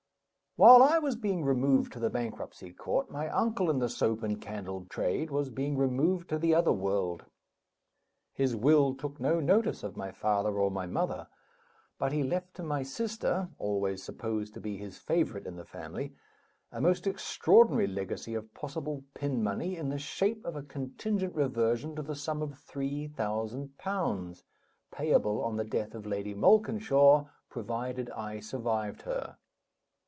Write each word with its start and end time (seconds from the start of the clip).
While 0.57 0.83
I 0.83 0.99
was 0.99 1.15
being 1.15 1.45
removed 1.45 1.93
to 1.93 1.99
the 2.01 2.09
bankruptcy 2.09 2.73
court, 2.73 3.09
my 3.09 3.29
uncle 3.29 3.69
in 3.69 3.79
the 3.79 3.87
soap 3.87 4.21
and 4.21 4.39
candle 4.41 4.83
trade 4.89 5.31
was 5.31 5.49
being 5.49 5.77
removed 5.77 6.27
to 6.27 6.37
the 6.37 6.53
other 6.53 6.73
world. 6.73 7.23
His 8.33 8.53
will 8.53 8.93
took 8.93 9.17
no 9.17 9.39
notice 9.39 9.81
of 9.81 9.95
my 9.95 10.11
father 10.11 10.59
or 10.59 10.69
my 10.69 10.85
mother; 10.85 11.29
but 11.97 12.11
he 12.11 12.21
left 12.21 12.53
to 12.55 12.63
my 12.63 12.83
sister 12.83 13.47
(always 13.59 14.03
supposed 14.03 14.53
to 14.53 14.59
be 14.59 14.75
his 14.75 14.97
favorite 14.97 15.47
in 15.47 15.55
the 15.55 15.63
family) 15.63 16.17
a 16.69 16.81
most 16.81 17.07
extraordinary 17.07 17.87
legacy 17.87 18.33
of 18.33 18.53
possible 18.53 19.05
pin 19.13 19.41
money, 19.41 19.77
in 19.77 19.87
the 19.87 19.97
shape 19.97 20.43
of 20.43 20.57
a 20.57 20.63
contingent 20.63 21.33
reversion 21.33 21.95
to 21.95 22.01
the 22.01 22.13
sum 22.13 22.41
of 22.41 22.57
three 22.59 23.07
thousand 23.07 23.77
pounds, 23.77 24.43
payable 24.91 25.41
on 25.45 25.55
the 25.55 25.63
death 25.65 25.95
of 25.95 26.05
Lady 26.05 26.35
Malkinshaw, 26.35 27.25
provided 27.49 28.09
I 28.09 28.41
survived 28.41 29.03
her. 29.03 29.37